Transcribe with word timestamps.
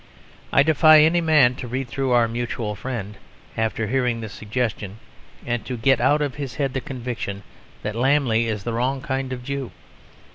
I 0.51 0.63
defy 0.63 1.01
any 1.01 1.21
man 1.21 1.53
to 1.57 1.67
read 1.67 1.87
through 1.87 2.09
Our 2.09 2.27
Mutual 2.27 2.73
Friend 2.73 3.15
after 3.55 3.85
hearing 3.85 4.19
this 4.19 4.33
suggestion, 4.33 4.97
and 5.45 5.63
to 5.67 5.77
get 5.77 6.01
out 6.01 6.23
of 6.23 6.33
his 6.33 6.55
head 6.55 6.73
the 6.73 6.81
conviction 6.81 7.43
that 7.83 7.93
Lammle 7.93 8.31
is 8.47 8.63
the 8.63 8.73
wrong 8.73 9.01
kind 9.03 9.31
of 9.31 9.43
Jew. 9.43 9.69